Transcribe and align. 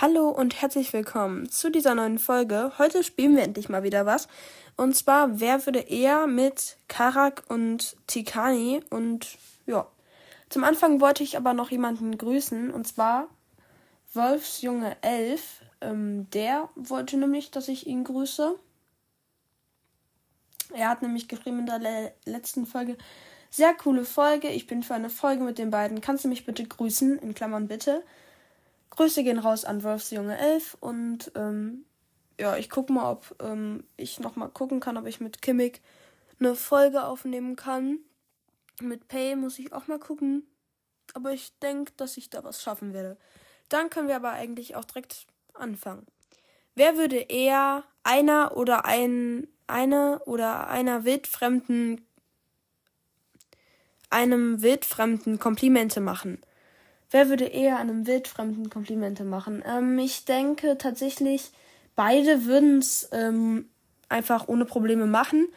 Hallo 0.00 0.28
und 0.28 0.62
herzlich 0.62 0.92
willkommen 0.92 1.50
zu 1.50 1.72
dieser 1.72 1.96
neuen 1.96 2.20
Folge. 2.20 2.70
Heute 2.78 3.02
spielen 3.02 3.34
wir 3.34 3.42
endlich 3.42 3.68
mal 3.68 3.82
wieder 3.82 4.06
was. 4.06 4.28
Und 4.76 4.94
zwar, 4.94 5.40
wer 5.40 5.66
würde 5.66 5.80
eher 5.80 6.28
mit 6.28 6.76
Karak 6.86 7.42
und 7.48 7.96
Tikani 8.06 8.80
und 8.90 9.26
ja. 9.66 9.88
Zum 10.50 10.62
Anfang 10.62 11.00
wollte 11.00 11.24
ich 11.24 11.36
aber 11.36 11.52
noch 11.52 11.72
jemanden 11.72 12.16
grüßen 12.16 12.70
und 12.70 12.86
zwar 12.86 13.26
Wolfsjunge 14.14 14.96
11. 15.00 15.62
Ähm, 15.80 16.30
der 16.30 16.68
wollte 16.76 17.16
nämlich, 17.16 17.50
dass 17.50 17.66
ich 17.66 17.88
ihn 17.88 18.04
grüße. 18.04 18.54
Er 20.74 20.90
hat 20.90 21.02
nämlich 21.02 21.26
geschrieben 21.26 21.58
in 21.58 21.66
der 21.66 21.80
le 21.80 22.12
letzten 22.24 22.66
Folge, 22.66 22.96
sehr 23.50 23.74
coole 23.74 24.04
Folge. 24.04 24.46
Ich 24.46 24.68
bin 24.68 24.84
für 24.84 24.94
eine 24.94 25.10
Folge 25.10 25.42
mit 25.42 25.58
den 25.58 25.72
beiden. 25.72 26.00
Kannst 26.00 26.22
du 26.22 26.28
mich 26.28 26.46
bitte 26.46 26.64
grüßen? 26.64 27.18
In 27.18 27.34
Klammern 27.34 27.66
bitte. 27.66 28.04
Grüße 28.98 29.22
gehen 29.22 29.38
raus 29.38 29.64
an 29.64 29.84
Wolfsjunge 29.84 30.36
11 30.36 30.76
und 30.80 31.30
ähm, 31.36 31.84
ja, 32.36 32.56
ich 32.56 32.68
gucke 32.68 32.92
mal, 32.92 33.12
ob 33.12 33.32
ähm, 33.40 33.84
ich 33.96 34.18
nochmal 34.18 34.48
gucken 34.48 34.80
kann, 34.80 34.96
ob 34.96 35.06
ich 35.06 35.20
mit 35.20 35.40
Kimmig 35.40 35.80
eine 36.40 36.56
Folge 36.56 37.04
aufnehmen 37.04 37.54
kann. 37.54 38.00
Mit 38.80 39.06
Pay 39.06 39.36
muss 39.36 39.60
ich 39.60 39.72
auch 39.72 39.86
mal 39.86 40.00
gucken. 40.00 40.48
Aber 41.14 41.32
ich 41.32 41.56
denke, 41.60 41.92
dass 41.96 42.16
ich 42.16 42.28
da 42.28 42.42
was 42.42 42.60
schaffen 42.60 42.92
werde. 42.92 43.16
Dann 43.68 43.88
können 43.88 44.08
wir 44.08 44.16
aber 44.16 44.32
eigentlich 44.32 44.74
auch 44.74 44.84
direkt 44.84 45.28
anfangen. 45.54 46.04
Wer 46.74 46.96
würde 46.96 47.18
eher 47.18 47.84
einer 48.02 48.56
oder 48.56 48.84
ein, 48.84 49.46
eine 49.68 50.18
oder 50.24 50.70
einer 50.70 51.04
wildfremden, 51.04 52.04
einem 54.10 54.60
wildfremden 54.60 55.38
Komplimente 55.38 56.00
machen? 56.00 56.42
Wer 57.10 57.28
würde 57.28 57.46
eher 57.46 57.78
einem 57.78 58.06
Wildfremden 58.06 58.68
Komplimente 58.68 59.24
machen? 59.24 59.62
Ähm, 59.66 59.98
ich 59.98 60.24
denke 60.24 60.76
tatsächlich, 60.76 61.50
beide 61.96 62.44
würden 62.44 62.78
es 62.78 63.08
ähm, 63.12 63.68
einfach 64.08 64.48
ohne 64.48 64.64
Probleme 64.64 65.06
machen. 65.06 65.48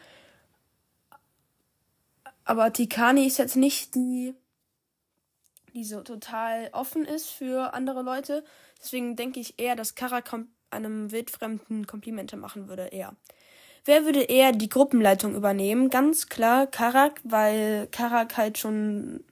Aber 2.46 2.72
Tikani 2.72 3.26
ist 3.26 3.38
jetzt 3.38 3.56
nicht 3.56 3.96
die, 3.96 4.34
die 5.74 5.84
so 5.84 6.02
total 6.02 6.70
offen 6.74 7.06
ist 7.06 7.30
für 7.30 7.74
andere 7.74 8.02
Leute. 8.02 8.44
Deswegen 8.82 9.16
denke 9.16 9.40
ich 9.40 9.60
eher, 9.60 9.76
dass 9.76 9.96
Kara 9.96 10.22
einem 10.70 11.12
Wildfremden 11.12 11.86
Komplimente 11.86 12.38
machen 12.38 12.70
würde, 12.70 12.88
eher. 12.88 13.16
Wer 13.84 14.06
würde 14.06 14.22
eher 14.22 14.52
die 14.52 14.70
Gruppenleitung 14.70 15.36
übernehmen? 15.36 15.90
Ganz 15.90 16.28
klar 16.28 16.68
Karak, 16.68 17.20
weil 17.24 17.88
Karak 17.92 18.38
halt 18.38 18.58
schon 18.58 19.24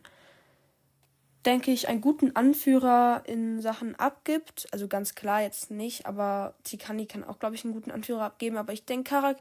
denke 1.45 1.72
ich, 1.72 1.88
einen 1.88 2.02
guten 2.02 2.36
Anführer 2.36 3.23
in 3.26 3.62
Sachen 3.62 3.95
abgibt. 3.95 4.68
Also 4.72 4.88
ganz 4.88 5.16
klar 5.16 5.42
jetzt 5.42 5.72
nicht, 5.72 6.06
aber 6.06 6.54
Tikani 6.64 7.06
kann 7.06 7.23
auch, 7.23 7.40
glaube 7.40 7.56
ich, 7.56 7.64
einen 7.64 7.73
guten 7.73 7.92
Anführer 7.92 8.23
abgeben. 8.23 8.58
Aber 8.58 8.73
ich 8.73 8.86
denke, 8.86 9.09
Karak 9.09 9.38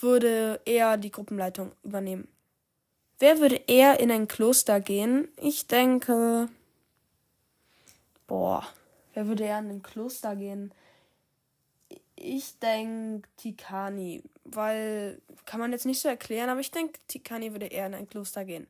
würde 0.00 0.60
eher 0.64 0.96
die 0.96 1.10
Gruppenleitung 1.10 1.72
übernehmen. 1.82 2.28
Wer 3.18 3.40
würde 3.40 3.62
eher 3.66 3.98
in 3.98 4.10
ein 4.10 4.28
Kloster 4.28 4.80
gehen? 4.80 5.28
Ich 5.40 5.66
denke. 5.66 6.48
Boah, 8.26 8.64
wer 9.14 9.26
würde 9.26 9.44
eher 9.44 9.58
in 9.58 9.70
ein 9.70 9.82
Kloster 9.82 10.36
gehen? 10.36 10.72
Ich 12.14 12.58
denke 12.58 13.28
Tikani, 13.36 14.22
weil 14.44 15.20
kann 15.46 15.60
man 15.60 15.72
jetzt 15.72 15.86
nicht 15.86 16.00
so 16.00 16.08
erklären, 16.08 16.50
aber 16.50 16.60
ich 16.60 16.70
denke, 16.70 16.98
Tikani 17.08 17.52
würde 17.52 17.66
eher 17.66 17.86
in 17.86 17.94
ein 17.94 18.08
Kloster 18.08 18.44
gehen. 18.44 18.66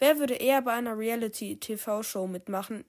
Wer 0.00 0.18
würde 0.18 0.34
eher 0.34 0.62
bei 0.62 0.72
einer 0.72 0.98
Reality-TV-Show 0.98 2.26
mitmachen? 2.26 2.84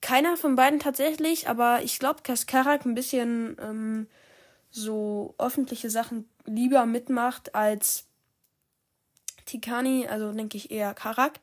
Keiner 0.00 0.36
von 0.36 0.56
beiden 0.56 0.80
tatsächlich, 0.80 1.48
aber 1.48 1.82
ich 1.84 2.00
glaube, 2.00 2.20
dass 2.24 2.46
Karak 2.46 2.84
ein 2.84 2.96
bisschen 2.96 3.56
ähm, 3.60 4.08
so 4.70 5.34
öffentliche 5.38 5.88
Sachen 5.88 6.28
lieber 6.44 6.84
mitmacht 6.84 7.54
als 7.54 8.06
Tikani, 9.46 10.08
also 10.08 10.32
denke 10.32 10.56
ich 10.56 10.72
eher 10.72 10.94
Karak. 10.94 11.38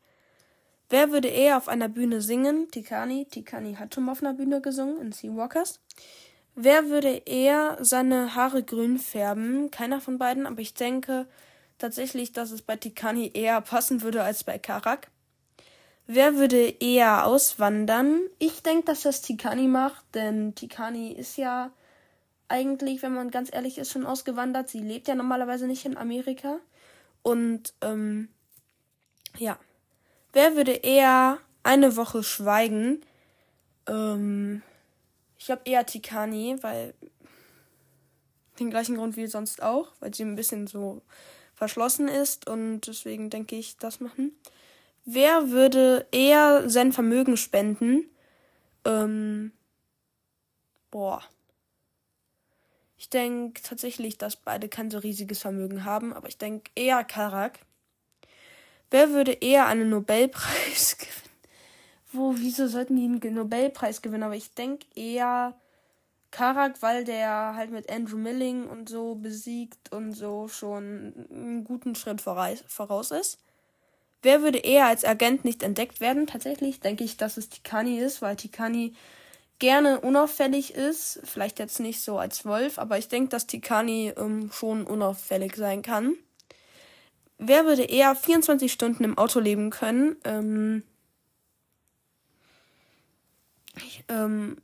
Wer 0.90 1.12
würde 1.12 1.30
eher 1.30 1.56
auf 1.56 1.70
einer 1.70 1.88
Bühne 1.88 2.22
singen? 2.22 2.70
Tikani. 2.70 3.26
Tikani 3.26 3.76
hat 3.76 3.96
schon 3.96 4.10
auf 4.10 4.22
einer 4.22 4.34
Bühne 4.34 4.60
gesungen 4.60 5.00
in 5.00 5.12
Seawalkers. 5.14 5.80
Wer 6.56 6.90
würde 6.90 7.22
eher 7.26 7.78
seine 7.80 8.36
Haare 8.36 8.64
grün 8.64 8.98
färben? 8.98 9.72
Keiner 9.72 10.02
von 10.02 10.18
beiden, 10.18 10.46
aber 10.46 10.60
ich 10.60 10.74
denke, 10.74 11.28
tatsächlich, 11.80 12.32
dass 12.32 12.52
es 12.52 12.62
bei 12.62 12.76
Tikani 12.76 13.32
eher 13.34 13.62
passen 13.62 14.02
würde 14.02 14.24
als 14.24 14.44
bei 14.44 14.60
Karak. 14.60 15.10
Wer 16.06 16.36
würde 16.36 16.76
eher 16.80 17.26
auswandern? 17.26 18.22
Ich 18.40 18.64
denke, 18.64 18.86
dass 18.86 19.02
das 19.02 19.22
Tikani 19.22 19.68
macht, 19.68 20.04
denn 20.16 20.56
Tikani 20.56 21.12
ist 21.12 21.38
ja 21.38 21.72
eigentlich, 22.48 23.02
wenn 23.04 23.14
man 23.14 23.32
ganz 23.32 23.54
ehrlich 23.54 23.78
ist, 23.78 23.92
schon 23.92 24.06
ausgewandert. 24.06 24.70
Sie 24.70 24.80
lebt 24.80 25.08
ja 25.08 25.16
normalerweise 25.16 25.68
nicht 25.68 25.86
in 25.86 25.98
Amerika. 25.98 26.60
Und 27.22 27.74
ähm, 27.82 28.30
ja. 29.38 29.58
Wer 30.34 30.56
würde 30.56 30.72
eher 30.74 31.38
eine 31.64 31.96
Woche 31.96 32.24
schweigen? 32.24 33.02
Ähm, 33.88 34.64
ich 35.38 35.52
habe 35.52 35.62
eher 35.66 35.86
Tikani, 35.86 36.58
weil 36.62 36.94
den 38.60 38.70
gleichen 38.70 38.96
Grund 38.96 39.16
wie 39.16 39.28
sonst 39.28 39.62
auch, 39.62 39.92
weil 40.00 40.14
sie 40.14 40.24
ein 40.24 40.36
bisschen 40.36 40.68
so 40.68 41.02
verschlossen 41.60 42.08
ist 42.08 42.48
und 42.48 42.88
deswegen 42.88 43.30
denke 43.30 43.58
ich, 43.58 43.76
das 43.76 44.00
machen. 44.00 44.32
Wer 45.04 45.50
würde 45.50 46.08
eher 46.14 46.70
sein 46.70 46.94
Vermögen 46.94 47.36
spenden? 47.36 48.06
Ähm, 48.86 49.52
boah. 50.90 51.22
Ich 52.98 53.10
denke 53.10 53.62
tatsächlich, 53.62 54.18
dass 54.18 54.38
beide 54.38 54.70
kein 54.70 54.90
so 54.90 55.00
riesiges 55.00 55.40
Vermögen 55.40 55.84
haben, 55.84 56.14
aber 56.14 56.30
ich 56.30 56.38
denke 56.38 56.72
eher 56.76 57.04
Karak. 57.04 57.60
Wer 58.90 59.10
würde 59.10 59.34
eher 59.34 59.68
einen 59.68 59.90
Nobelpreis 59.90 60.98
gewinnen? 60.98 61.38
Wo, 62.14 62.36
wieso 62.38 62.68
sollten 62.68 62.96
die 62.96 63.04
einen 63.04 63.36
Nobelpreis 63.36 64.02
gewinnen? 64.02 64.24
Aber 64.24 64.36
ich 64.38 64.54
denke 64.54 64.88
eher 64.96 65.60
Karak, 66.32 66.82
weil 66.82 67.04
der 67.04 67.56
halt 67.56 67.72
mit 67.72 67.92
Andrew 67.92 68.18
Milling 68.18 68.68
und 68.68 68.90
so 68.90 69.16
besiegt 69.16 69.92
und 69.92 70.14
so 70.14 70.48
schon 70.48 71.28
einen 71.32 71.64
guten 71.64 71.96
Schritt 71.96 72.22
voraus 72.22 73.12
ist. 73.12 73.40
Wer 74.22 74.42
würde 74.42 74.60
eher 74.60 74.88
als 74.88 75.06
Agent 75.06 75.46
nicht 75.46 75.64
entdeckt 75.64 76.02
werden? 76.02 76.28
Tatsächlich 76.28 76.82
denke 76.82 77.04
ich, 77.04 77.18
dass 77.18 77.38
es 77.38 77.50
Tikani 77.50 78.00
ist, 78.00 78.22
weil 78.22 78.36
Tikani 78.36 78.94
gerne 79.60 80.02
unauffällig 80.02 80.74
ist. 80.76 81.22
Vielleicht 81.24 81.60
jetzt 81.60 81.80
nicht 81.80 82.02
so 82.02 82.18
als 82.18 82.46
Wolf, 82.46 82.80
aber 82.80 82.98
ich 82.98 83.08
denke, 83.08 83.30
dass 83.30 83.48
Tikani 83.48 84.14
ähm, 84.18 84.52
schon 84.52 84.86
unauffällig 84.86 85.56
sein 85.56 85.82
kann. 85.82 86.16
Wer 87.38 87.66
würde 87.66 87.84
eher 87.84 88.16
24 88.16 88.72
Stunden 88.72 89.06
im 89.06 89.18
Auto 89.18 89.40
leben 89.40 89.70
können? 89.70 90.18
Ähm, 90.26 90.84
ich, 93.78 94.04
ähm, 94.10 94.58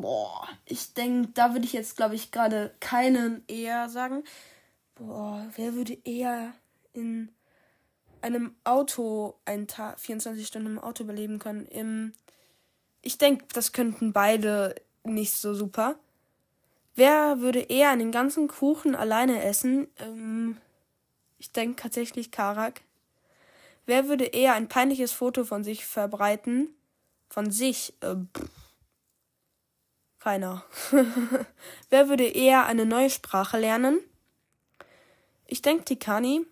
Boah, 0.00 0.48
ich 0.64 0.92
denke, 0.94 1.28
da 1.34 1.52
würde 1.52 1.66
ich 1.66 1.72
jetzt, 1.72 1.96
glaube 1.96 2.16
ich, 2.16 2.32
gerade 2.32 2.74
keinen 2.80 3.44
eher 3.46 3.88
sagen. 3.88 4.24
Boah, 4.96 5.46
wer 5.54 5.74
würde 5.74 5.96
eher 6.04 6.52
in 6.92 7.30
einem 8.20 8.56
Auto 8.64 9.34
einen 9.44 9.68
Tag, 9.68 10.00
24 10.00 10.46
Stunden 10.46 10.66
im 10.66 10.78
Auto 10.80 11.04
überleben 11.04 11.38
können? 11.38 11.66
Im, 11.66 12.12
ich 13.02 13.18
denke, 13.18 13.44
das 13.52 13.72
könnten 13.72 14.12
beide 14.12 14.74
nicht 15.04 15.36
so 15.36 15.54
super. 15.54 15.94
Wer 16.96 17.40
würde 17.40 17.60
eher 17.60 17.90
einen 17.90 18.10
ganzen 18.10 18.48
Kuchen 18.48 18.96
alleine 18.96 19.44
essen? 19.44 19.86
Ähm, 19.98 20.56
ich 21.38 21.52
denke 21.52 21.80
tatsächlich 21.82 22.32
Karak. 22.32 22.80
Wer 23.86 24.08
würde 24.08 24.24
eher 24.24 24.54
ein 24.54 24.68
peinliches 24.68 25.12
Foto 25.12 25.44
von 25.44 25.62
sich 25.62 25.86
verbreiten? 25.86 26.74
Von 27.28 27.52
sich? 27.52 27.94
Äh, 28.00 28.16
keiner. 30.24 30.64
Wer 31.90 32.08
würde 32.08 32.24
eher 32.24 32.64
eine 32.64 32.86
neue 32.86 33.10
Sprache 33.10 33.58
lernen? 33.58 34.00
Ich 35.46 35.60
denke 35.60 35.84
Tikani. 35.84 36.46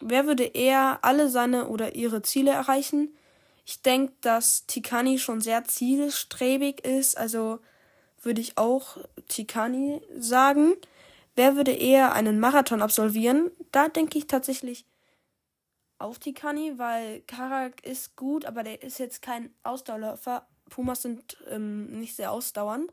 Wer 0.00 0.26
würde 0.26 0.44
eher 0.44 1.00
alle 1.02 1.28
seine 1.28 1.66
oder 1.66 1.96
ihre 1.96 2.22
Ziele 2.22 2.52
erreichen? 2.52 3.12
Ich 3.64 3.82
denke, 3.82 4.12
dass 4.20 4.66
Tikani 4.66 5.18
schon 5.18 5.40
sehr 5.40 5.64
zielstrebig 5.64 6.84
ist, 6.84 7.18
also 7.18 7.58
würde 8.22 8.40
ich 8.40 8.56
auch 8.56 8.98
Tikani 9.26 10.00
sagen. 10.16 10.74
Wer 11.34 11.56
würde 11.56 11.72
eher 11.72 12.12
einen 12.12 12.38
Marathon 12.38 12.82
absolvieren? 12.82 13.50
Da 13.72 13.88
denke 13.88 14.16
ich 14.16 14.28
tatsächlich 14.28 14.86
auf 15.98 16.20
Tikani, 16.20 16.74
weil 16.76 17.22
Karak 17.22 17.84
ist 17.84 18.14
gut, 18.14 18.44
aber 18.44 18.62
der 18.62 18.80
ist 18.82 19.00
jetzt 19.00 19.22
kein 19.22 19.52
Ausdauerläufer. 19.64 20.46
Pumas 20.70 21.02
sind 21.02 21.36
ähm, 21.50 21.98
nicht 21.98 22.14
sehr 22.14 22.30
ausdauernd. 22.30 22.92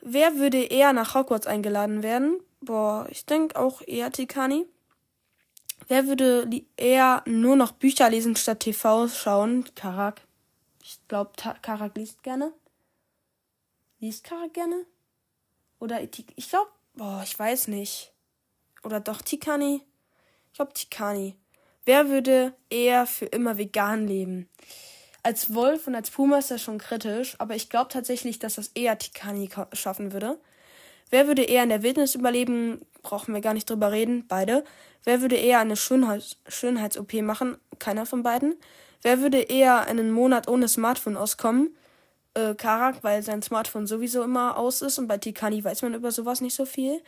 Wer 0.00 0.36
würde 0.36 0.62
eher 0.62 0.92
nach 0.92 1.14
Hogwarts 1.14 1.46
eingeladen 1.46 2.02
werden? 2.02 2.40
Boah, 2.60 3.06
ich 3.10 3.26
denke 3.26 3.58
auch 3.58 3.82
eher 3.86 4.10
Tikani. 4.10 4.66
Wer 5.88 6.06
würde 6.06 6.48
eher 6.76 7.22
nur 7.26 7.56
noch 7.56 7.72
Bücher 7.72 8.08
lesen 8.10 8.36
statt 8.36 8.60
TV 8.60 9.08
schauen? 9.08 9.64
Karak. 9.74 10.22
Ich 10.82 10.98
glaube, 11.08 11.32
Karak 11.62 11.96
liest 11.96 12.22
gerne. 12.22 12.52
Liest 13.98 14.24
Karak 14.24 14.54
gerne? 14.54 14.86
Oder 15.78 16.02
ich 16.02 16.48
glaube, 16.48 16.70
boah, 16.94 17.22
ich 17.24 17.38
weiß 17.38 17.68
nicht. 17.68 18.12
Oder 18.82 19.00
doch 19.00 19.20
Tikani? 19.22 19.82
Ich 20.46 20.52
glaube 20.54 20.72
Tikani. 20.72 21.36
Wer 21.84 22.08
würde 22.08 22.54
eher 22.68 23.06
für 23.06 23.26
immer 23.26 23.58
vegan 23.58 24.06
leben? 24.06 24.48
Als 25.22 25.54
Wolf 25.54 25.86
und 25.86 25.94
als 25.94 26.10
Puma 26.10 26.38
ist 26.38 26.50
das 26.50 26.62
schon 26.62 26.78
kritisch, 26.78 27.36
aber 27.38 27.54
ich 27.54 27.68
glaube 27.68 27.90
tatsächlich, 27.90 28.38
dass 28.38 28.54
das 28.54 28.68
eher 28.68 28.98
Tikani 28.98 29.50
schaffen 29.72 30.12
würde. 30.12 30.38
Wer 31.10 31.26
würde 31.26 31.42
eher 31.42 31.62
in 31.62 31.68
der 31.68 31.82
Wildnis 31.82 32.14
überleben? 32.14 32.80
Brauchen 33.02 33.34
wir 33.34 33.40
gar 33.40 33.54
nicht 33.54 33.68
drüber 33.68 33.92
reden. 33.92 34.26
Beide. 34.28 34.64
Wer 35.04 35.20
würde 35.20 35.36
eher 35.36 35.58
eine 35.58 35.76
Schönheits 35.76 36.36
Schönheits-OP 36.48 37.14
machen? 37.22 37.56
Keiner 37.78 38.06
von 38.06 38.22
beiden. 38.22 38.54
Wer 39.02 39.20
würde 39.20 39.40
eher 39.40 39.86
einen 39.86 40.10
Monat 40.10 40.48
ohne 40.48 40.68
Smartphone 40.68 41.16
auskommen? 41.16 41.76
Äh, 42.34 42.54
Karak, 42.54 43.02
weil 43.02 43.22
sein 43.22 43.42
Smartphone 43.42 43.86
sowieso 43.86 44.22
immer 44.22 44.56
aus 44.56 44.82
ist 44.82 44.98
und 44.98 45.08
bei 45.08 45.18
Tikani 45.18 45.64
weiß 45.64 45.82
man 45.82 45.94
über 45.94 46.12
sowas 46.12 46.40
nicht 46.40 46.54
so 46.54 46.64
viel. 46.64 47.02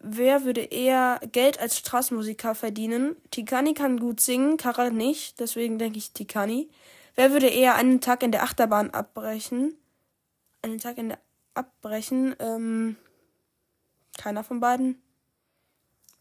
Wer 0.00 0.44
würde 0.44 0.60
eher 0.60 1.20
Geld 1.32 1.60
als 1.60 1.76
Straßenmusiker 1.76 2.54
verdienen? 2.54 3.16
Tikani 3.30 3.74
kann 3.74 3.98
gut 3.98 4.20
singen, 4.20 4.56
Karak 4.56 4.92
nicht, 4.92 5.40
deswegen 5.40 5.78
denke 5.78 5.98
ich 5.98 6.12
Tikani. 6.12 6.68
Wer 7.18 7.32
würde 7.32 7.48
eher 7.48 7.74
einen 7.74 8.00
Tag 8.00 8.22
in 8.22 8.30
der 8.30 8.44
Achterbahn 8.44 8.90
abbrechen? 8.90 9.76
Einen 10.62 10.78
Tag 10.78 10.98
in 10.98 11.08
der 11.08 11.18
abbrechen? 11.52 12.36
Ähm, 12.38 12.94
keiner 14.16 14.44
von 14.44 14.60
beiden. 14.60 15.02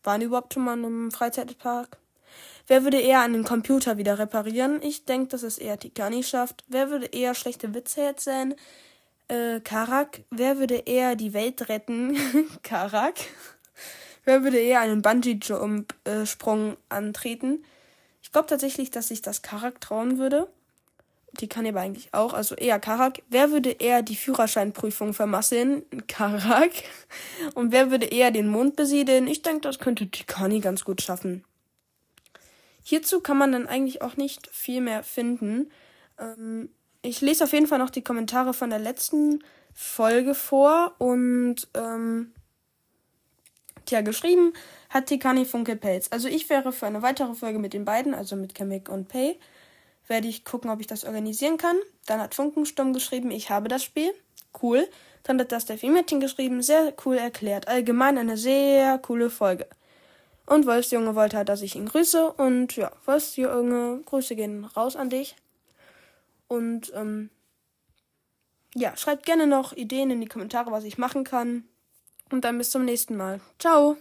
Waren 0.01 0.21
überhaupt 0.21 0.55
schon 0.55 0.63
mal 0.63 0.75
in 0.75 0.85
einem 0.85 1.11
Freizeitpark? 1.11 1.99
Wer 2.65 2.83
würde 2.83 2.99
eher 2.99 3.21
einen 3.21 3.43
Computer 3.43 3.99
wieder 3.99 4.17
reparieren? 4.17 4.81
Ich 4.81 5.05
denke, 5.05 5.27
dass 5.27 5.43
es 5.43 5.59
eher 5.59 5.77
Tikani 5.77 6.23
schafft. 6.23 6.63
Wer 6.67 6.89
würde 6.89 7.05
eher 7.05 7.35
schlechte 7.35 7.75
Witze 7.75 8.01
erzählen? 8.01 8.55
Äh, 9.27 9.59
Karak. 9.59 10.23
Wer 10.31 10.57
würde 10.57 10.77
eher 10.77 11.15
die 11.15 11.35
Welt 11.35 11.69
retten? 11.69 12.17
Karak. 12.63 13.19
Wer 14.25 14.41
würde 14.41 14.57
eher 14.57 14.79
einen 14.79 15.03
Bungee-Jump-Sprung 15.03 16.71
äh, 16.71 16.77
antreten? 16.89 17.63
Ich 18.23 18.31
glaube 18.31 18.47
tatsächlich, 18.47 18.89
dass 18.89 19.09
sich 19.09 19.21
das 19.21 19.43
Karak 19.43 19.79
trauen 19.79 20.17
würde. 20.17 20.47
Die 21.33 21.47
kann 21.47 21.67
aber 21.67 21.81
eigentlich 21.81 22.13
auch, 22.13 22.33
also 22.33 22.55
eher 22.55 22.79
Karak. 22.79 23.21
Wer 23.29 23.51
würde 23.51 23.71
eher 23.71 24.01
die 24.01 24.15
Führerscheinprüfung 24.15 25.13
vermasseln? 25.13 25.83
Karak. 26.07 26.71
Und 27.53 27.71
wer 27.71 27.91
würde 27.91 28.07
eher 28.07 28.31
den 28.31 28.47
Mond 28.47 28.75
besiedeln? 28.75 29.27
Ich 29.27 29.41
denke, 29.41 29.61
das 29.61 29.79
könnte 29.79 30.07
Tikani 30.07 30.61
ganz 30.61 30.83
gut 30.83 31.01
schaffen. 31.01 31.43
Hierzu 32.81 33.19
kann 33.19 33.37
man 33.37 33.51
dann 33.51 33.67
eigentlich 33.67 34.01
auch 34.01 34.15
nicht 34.15 34.47
viel 34.47 34.81
mehr 34.81 35.03
finden. 35.03 35.69
Ähm, 36.17 36.69
ich 37.01 37.21
lese 37.21 37.43
auf 37.43 37.53
jeden 37.53 37.67
Fall 37.67 37.79
noch 37.79 37.89
die 37.89 38.03
Kommentare 38.03 38.53
von 38.53 38.69
der 38.69 38.79
letzten 38.79 39.43
Folge 39.73 40.33
vor 40.33 40.95
und 40.97 41.67
ähm, 41.75 42.31
tja, 43.85 44.01
geschrieben 44.01 44.53
hat 44.89 45.07
Tikani 45.07 45.45
Funkelpelz. 45.45 46.07
Also 46.11 46.27
ich 46.27 46.49
wäre 46.49 46.71
für 46.71 46.87
eine 46.87 47.01
weitere 47.01 47.33
Folge 47.35 47.59
mit 47.59 47.73
den 47.73 47.85
beiden, 47.85 48.13
also 48.13 48.35
mit 48.35 48.55
Kamek 48.55 48.89
und 48.89 49.07
Pay, 49.07 49.39
werde 50.07 50.27
ich 50.27 50.45
gucken, 50.45 50.69
ob 50.69 50.79
ich 50.79 50.87
das 50.87 51.05
organisieren 51.05 51.57
kann. 51.57 51.77
Dann 52.05 52.19
hat 52.19 52.35
Funkensturm 52.35 52.93
geschrieben, 52.93 53.31
ich 53.31 53.49
habe 53.49 53.67
das 53.67 53.83
Spiel. 53.83 54.13
Cool. 54.61 54.87
Dann 55.23 55.39
hat 55.39 55.51
das 55.51 55.65
der 55.65 55.77
Mädchen 55.89 56.19
geschrieben, 56.19 56.61
sehr 56.61 56.93
cool 57.05 57.17
erklärt. 57.17 57.67
Allgemein 57.67 58.17
eine 58.17 58.37
sehr 58.37 58.97
coole 58.99 59.29
Folge. 59.29 59.67
Und 60.45 60.65
Wolfsjunge 60.65 61.15
wollte 61.15 61.35
halt, 61.35 61.49
dass 61.49 61.61
ich 61.61 61.75
ihn 61.75 61.87
grüße. 61.87 62.31
Und 62.31 62.75
ja, 62.77 62.91
Wolfsjunge, 63.05 64.01
Grüße 64.05 64.35
gehen 64.35 64.63
raus 64.63 64.95
an 64.95 65.09
dich. 65.09 65.35
Und 66.47 66.93
ähm, 66.95 67.29
ja, 68.73 68.95
schreibt 68.95 69.25
gerne 69.25 69.45
noch 69.45 69.73
Ideen 69.73 70.09
in 70.09 70.21
die 70.21 70.27
Kommentare, 70.27 70.71
was 70.71 70.85
ich 70.85 70.97
machen 70.97 71.25
kann. 71.25 71.65
Und 72.31 72.45
dann 72.45 72.57
bis 72.57 72.71
zum 72.71 72.85
nächsten 72.85 73.17
Mal. 73.17 73.41
Ciao! 73.59 73.97